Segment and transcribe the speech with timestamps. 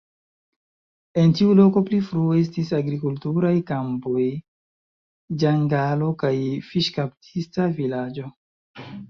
[1.23, 4.25] En tiu loko pli frue estis agrikulturaj kampoj,
[5.45, 6.33] ĝangalo kaj
[6.73, 8.35] fiŝkaptista vilaĝo.